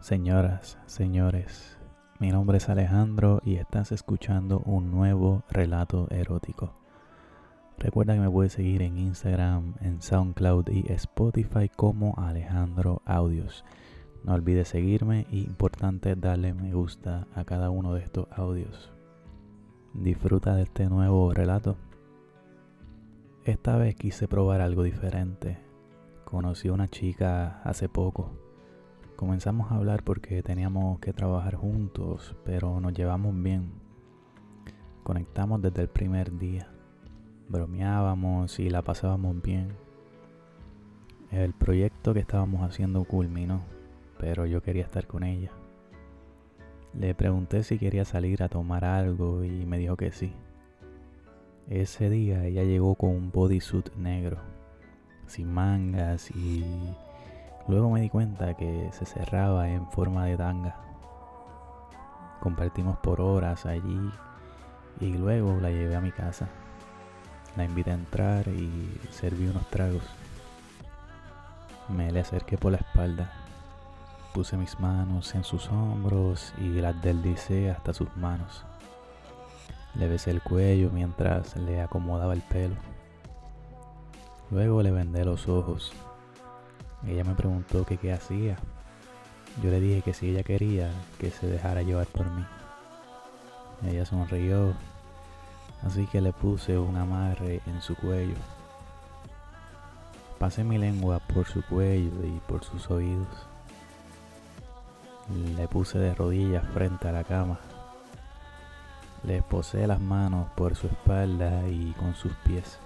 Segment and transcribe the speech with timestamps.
[0.00, 1.76] Señoras, señores,
[2.20, 6.72] mi nombre es Alejandro y estás escuchando un nuevo relato erótico.
[7.78, 13.64] Recuerda que me puedes seguir en Instagram, en SoundCloud y Spotify como Alejandro Audios.
[14.22, 18.92] No olvides seguirme y importante darle me gusta a cada uno de estos audios.
[19.94, 21.76] Disfruta de este nuevo relato.
[23.44, 25.58] Esta vez quise probar algo diferente.
[26.24, 28.47] Conocí a una chica hace poco
[29.18, 33.72] Comenzamos a hablar porque teníamos que trabajar juntos, pero nos llevamos bien.
[35.02, 36.68] Conectamos desde el primer día.
[37.48, 39.72] Bromeábamos y la pasábamos bien.
[41.32, 43.62] El proyecto que estábamos haciendo culminó,
[44.20, 45.50] pero yo quería estar con ella.
[46.94, 50.32] Le pregunté si quería salir a tomar algo y me dijo que sí.
[51.68, 54.38] Ese día ella llegó con un bodysuit negro,
[55.26, 56.64] sin mangas y
[57.68, 60.74] Luego me di cuenta que se cerraba en forma de tanga.
[62.40, 64.10] Compartimos por horas allí
[65.00, 66.48] y luego la llevé a mi casa.
[67.56, 70.02] La invité a entrar y serví unos tragos.
[71.90, 73.30] Me le acerqué por la espalda.
[74.32, 78.64] Puse mis manos en sus hombros y las deslicé hasta sus manos.
[79.94, 82.76] Le besé el cuello mientras le acomodaba el pelo.
[84.50, 85.92] Luego le vendé los ojos
[87.06, 88.56] ella me preguntó que qué hacía.
[89.62, 92.44] Yo le dije que si ella quería, que se dejara llevar por mí.
[93.84, 94.74] Ella sonrió,
[95.82, 98.36] así que le puse un amarre en su cuello.
[100.38, 103.46] Pasé mi lengua por su cuello y por sus oídos.
[105.56, 107.58] Le puse de rodillas frente a la cama.
[109.24, 112.78] Le posé las manos por su espalda y con sus pies.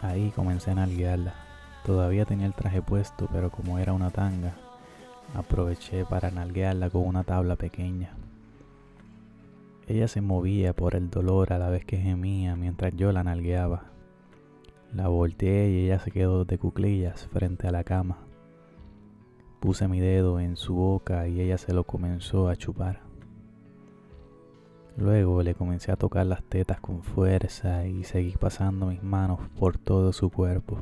[0.00, 1.51] Ahí comencé a nalguearla.
[1.84, 4.54] Todavía tenía el traje puesto, pero como era una tanga,
[5.34, 8.14] aproveché para nalguearla con una tabla pequeña.
[9.88, 13.84] Ella se movía por el dolor a la vez que gemía mientras yo la nalgueaba.
[14.94, 18.18] La volteé y ella se quedó de cuclillas frente a la cama.
[19.58, 23.00] Puse mi dedo en su boca y ella se lo comenzó a chupar.
[24.96, 29.78] Luego le comencé a tocar las tetas con fuerza y seguí pasando mis manos por
[29.78, 30.78] todo su cuerpo.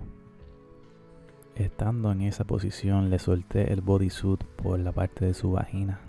[1.56, 6.00] Estando en esa posición le solté el bodysuit por la parte de su vagina.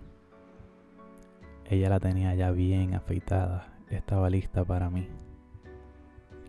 [1.65, 5.07] Ella la tenía ya bien afeitada, estaba lista para mí.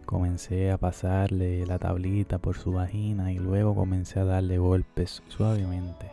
[0.04, 6.10] Comencé a pasarle la tablita por su vagina y luego comencé a darle golpes suavemente,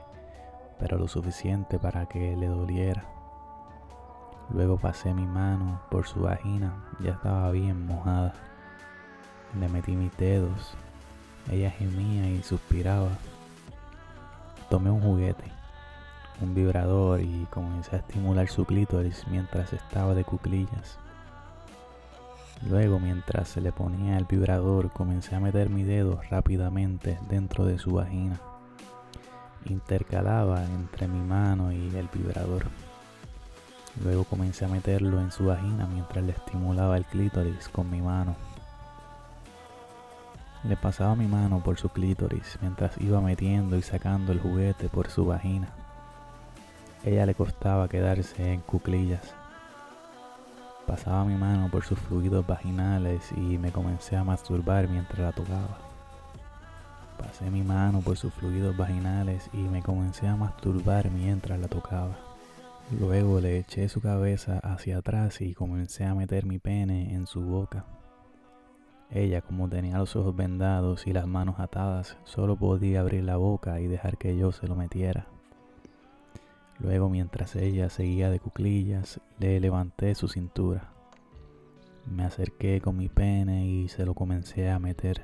[0.80, 3.06] pero lo suficiente para que le doliera.
[4.52, 8.34] Luego pasé mi mano por su vagina, ya estaba bien mojada.
[9.60, 10.76] Le metí mis dedos
[11.52, 13.10] ella gemía y suspiraba.
[14.70, 15.46] Tomé un juguete,
[16.42, 21.00] un vibrador y comencé a estimular su clítoris mientras estaba de cuclillas.
[22.68, 27.80] Luego, mientras se le ponía el vibrador, comencé a meter mi dedo rápidamente dentro de
[27.80, 28.40] su vagina.
[29.66, 32.66] Intercalaba entre mi mano y el vibrador.
[34.04, 38.36] Luego comencé a meterlo en su vagina mientras le estimulaba el clítoris con mi mano.
[40.64, 45.10] Le pasaba mi mano por su clítoris mientras iba metiendo y sacando el juguete por
[45.10, 45.70] su vagina.
[47.06, 49.34] Ella le costaba quedarse en cuclillas.
[50.86, 55.78] Pasaba mi mano por sus fluidos vaginales y me comencé a masturbar mientras la tocaba.
[57.18, 62.18] Pasé mi mano por sus fluidos vaginales y me comencé a masturbar mientras la tocaba.
[63.00, 67.42] Luego le eché su cabeza hacia atrás y comencé a meter mi pene en su
[67.42, 67.86] boca.
[69.12, 73.80] Ella, como tenía los ojos vendados y las manos atadas, solo podía abrir la boca
[73.80, 75.26] y dejar que yo se lo metiera.
[76.78, 80.92] Luego, mientras ella seguía de cuclillas, le levanté su cintura.
[82.06, 85.24] Me acerqué con mi pene y se lo comencé a meter.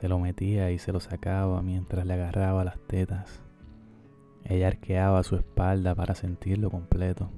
[0.00, 3.42] Se lo metía y se lo sacaba mientras le agarraba las tetas.
[4.44, 7.30] Ella arqueaba su espalda para sentirlo completo.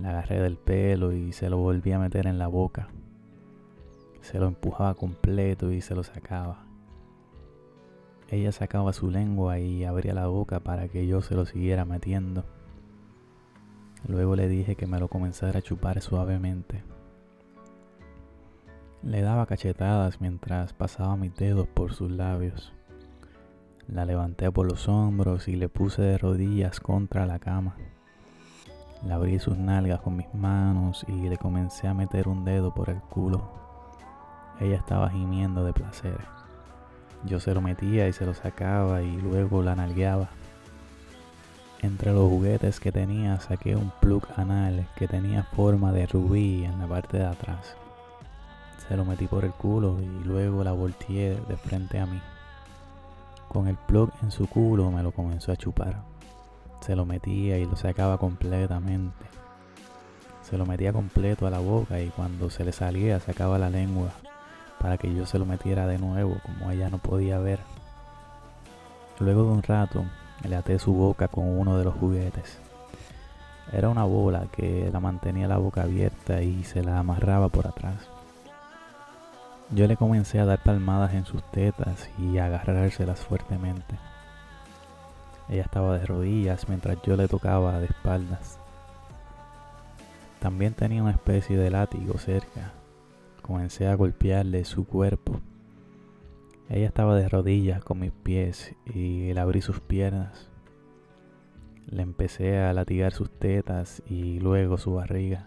[0.00, 2.88] Le agarré del pelo y se lo volví a meter en la boca
[4.26, 6.64] se lo empujaba completo y se lo sacaba.
[8.28, 12.44] Ella sacaba su lengua y abría la boca para que yo se lo siguiera metiendo.
[14.08, 16.82] Luego le dije que me lo comenzara a chupar suavemente.
[19.04, 22.72] Le daba cachetadas mientras pasaba mis dedos por sus labios.
[23.86, 27.76] La levanté por los hombros y le puse de rodillas contra la cama.
[29.06, 32.90] Le abrí sus nalgas con mis manos y le comencé a meter un dedo por
[32.90, 33.65] el culo.
[34.60, 36.18] Ella estaba gimiendo de placer.
[37.24, 40.28] Yo se lo metía y se lo sacaba y luego la nalgueaba.
[41.82, 46.78] Entre los juguetes que tenía saqué un plug anal que tenía forma de rubí en
[46.78, 47.76] la parte de atrás.
[48.88, 52.20] Se lo metí por el culo y luego la volteé de frente a mí.
[53.48, 56.02] Con el plug en su culo me lo comenzó a chupar.
[56.80, 59.26] Se lo metía y lo sacaba completamente.
[60.42, 64.10] Se lo metía completo a la boca y cuando se le salía sacaba la lengua
[64.86, 67.58] para que yo se lo metiera de nuevo como ella no podía ver.
[69.18, 70.04] Luego de un rato
[70.48, 72.60] le até su boca con uno de los juguetes.
[73.72, 77.96] Era una bola que la mantenía la boca abierta y se la amarraba por atrás.
[79.70, 83.96] Yo le comencé a dar palmadas en sus tetas y a agarrárselas fuertemente.
[85.48, 88.60] Ella estaba de rodillas mientras yo le tocaba de espaldas.
[90.38, 92.70] También tenía una especie de látigo cerca.
[93.46, 95.40] Comencé a golpearle su cuerpo
[96.68, 100.50] ella estaba de rodillas con mis pies y le abrí sus piernas.
[101.86, 105.46] Le empecé a latigar sus tetas y luego su barriga.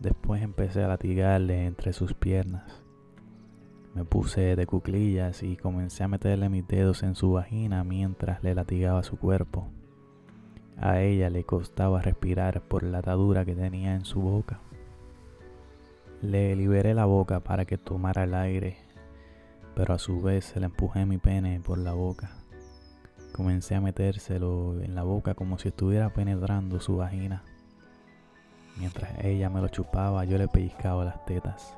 [0.00, 2.84] Después empecé a latigarle entre sus piernas.
[3.94, 8.54] Me puse de cuclillas y comencé a meterle mis dedos en su vagina mientras le
[8.54, 9.66] latigaba su cuerpo.
[10.76, 14.60] A ella le costaba respirar por la atadura que tenía en su boca.
[16.22, 18.88] Le liberé la boca para que tomara el aire
[19.78, 22.30] pero a su vez le empujé mi pene por la boca.
[23.30, 27.44] Comencé a metérselo en la boca como si estuviera penetrando su vagina.
[28.76, 31.76] Mientras ella me lo chupaba, yo le pellizcaba las tetas.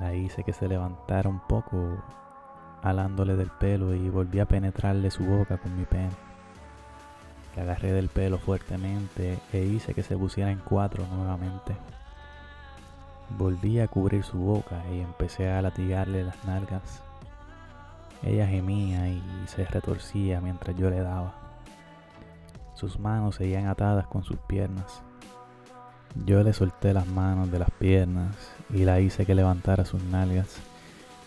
[0.00, 2.02] La hice que se levantara un poco,
[2.82, 6.08] alándole del pelo y volví a penetrarle su boca con mi pene.
[7.54, 11.76] Le agarré del pelo fuertemente e hice que se pusiera en cuatro nuevamente.
[13.38, 17.02] Volví a cubrir su boca y empecé a latigarle las nalgas.
[18.22, 21.34] Ella gemía y se retorcía mientras yo le daba.
[22.74, 25.02] Sus manos seguían atadas con sus piernas.
[26.26, 28.36] Yo le solté las manos de las piernas
[28.70, 30.56] y la hice que levantara sus nalgas.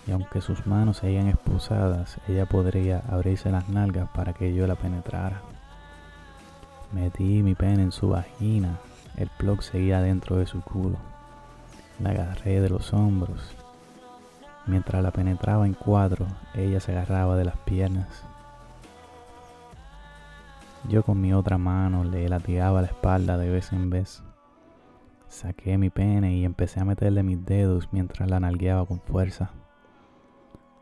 [0.07, 4.75] Y aunque sus manos seguían expulsadas, ella podría abrirse las nalgas para que yo la
[4.75, 5.41] penetrara.
[6.91, 8.77] Metí mi pene en su vagina.
[9.17, 10.97] El plug seguía dentro de su culo.
[11.99, 13.55] La agarré de los hombros.
[14.67, 18.25] Mientras la penetraba en cuatro, ella se agarraba de las piernas.
[20.89, 24.23] Yo con mi otra mano le latigaba la espalda de vez en vez.
[25.29, 29.51] Saqué mi pene y empecé a meterle mis dedos mientras la nalgueaba con fuerza.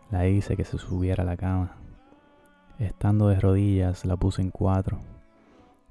[0.10, 1.76] La hice que se subiera a la cama.
[2.80, 5.00] Estando de rodillas, la puse en cuatro.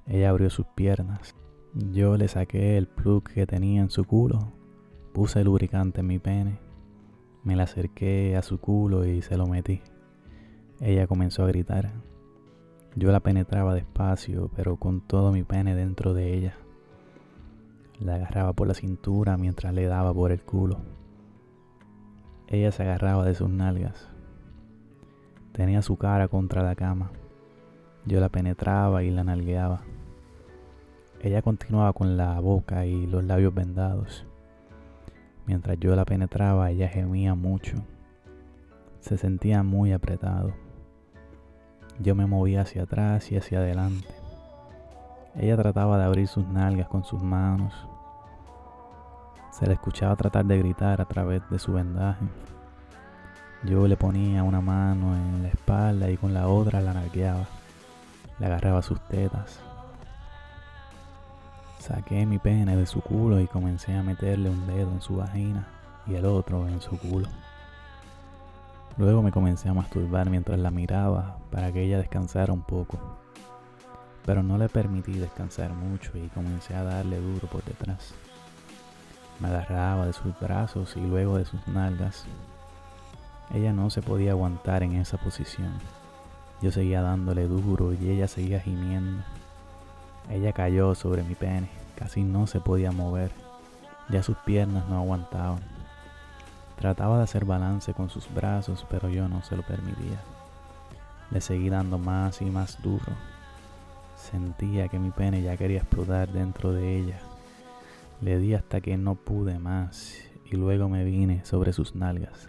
[0.07, 1.37] Ella abrió sus piernas.
[1.75, 4.53] Yo le saqué el plug que tenía en su culo
[5.13, 6.59] Puse lubricante en mi pene,
[7.45, 9.83] me la acerqué a su culo y se lo metí.
[10.81, 11.93] Ella comenzó a gritar.
[12.97, 16.55] Yo la penetraba despacio, pero con todo mi pene dentro de ella.
[18.01, 20.81] La agarraba por la cintura mientras le daba por el culo.
[22.49, 24.09] Ella se agarraba de sus nalgas.
[25.53, 27.13] Tenía su cara contra la cama.
[28.07, 29.83] Yo la penetraba y la nalgueaba.
[31.21, 34.27] Ella continuaba con la boca y los labios vendados.
[35.47, 37.77] Mientras yo la penetraba, ella gemía mucho.
[39.01, 40.55] Se sentía muy apretado.
[41.99, 44.09] Yo me movía hacia atrás y hacia adelante.
[45.35, 47.75] Ella trataba de abrir sus nalgas con sus manos.
[49.51, 52.25] Se le escuchaba tratar de gritar a través de su vendaje.
[53.65, 57.47] Yo le ponía una mano en la espalda y con la otra la nargueaba.
[58.39, 59.61] Le agarraba sus tetas.
[61.83, 65.67] Saqué mi pene de su culo y comencé a meterle un dedo en su vagina
[66.07, 67.27] y el otro en su culo.
[68.97, 73.01] Luego me comencé a masturbar mientras la miraba para que ella descansara un poco.
[74.25, 78.15] Pero no le permití descansar mucho y comencé a darle duro por detrás.
[79.41, 82.27] Me agarraba de sus brazos y luego de sus nalgas.
[83.53, 85.73] Ella no se podía aguantar en esa posición.
[86.61, 89.25] Yo seguía dándole duro y ella seguía gimiendo.
[90.31, 93.33] Ella cayó sobre mi pene, casi no se podía mover,
[94.09, 95.61] ya sus piernas no aguantaban.
[96.79, 100.21] Trataba de hacer balance con sus brazos, pero yo no se lo permitía.
[101.31, 103.07] Le seguí dando más y más duro.
[104.17, 107.19] Sentía que mi pene ya quería explotar dentro de ella.
[108.21, 112.49] Le di hasta que no pude más y luego me vine sobre sus nalgas.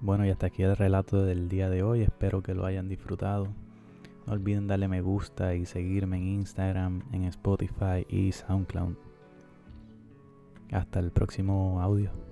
[0.00, 2.02] Bueno, y hasta aquí el relato del día de hoy.
[2.02, 3.48] Espero que lo hayan disfrutado.
[4.26, 8.96] No olviden darle me gusta y seguirme en Instagram, en Spotify y SoundCloud.
[10.72, 12.25] Hasta el próximo audio.